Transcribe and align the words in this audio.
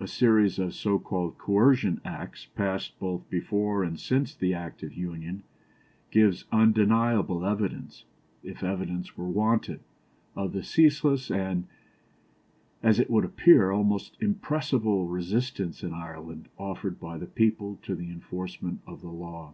A 0.00 0.08
series 0.08 0.58
of 0.58 0.72
so 0.72 0.98
called 0.98 1.36
Coercion 1.36 2.00
Acts, 2.02 2.46
passed 2.46 2.98
both 2.98 3.28
before 3.28 3.84
and 3.84 4.00
since 4.00 4.34
the 4.34 4.54
Act 4.54 4.82
of 4.82 4.94
Union, 4.94 5.42
give 6.10 6.44
undeniable 6.50 7.44
evidence, 7.44 8.06
if 8.42 8.62
evidence 8.62 9.18
were 9.18 9.28
wanted, 9.28 9.80
of 10.34 10.54
the 10.54 10.62
ceaseless 10.62 11.30
and, 11.30 11.66
as 12.82 12.98
it 12.98 13.10
would 13.10 13.26
appear, 13.26 13.70
almost 13.70 14.16
irrepressible 14.22 15.06
resistance 15.06 15.84
in 15.84 15.92
Ireland 15.92 16.48
offered 16.56 16.98
by 16.98 17.18
the 17.18 17.26
people 17.26 17.78
to 17.82 17.94
the 17.94 18.08
enforcement 18.10 18.80
of 18.86 19.02
the 19.02 19.10
law. 19.12 19.52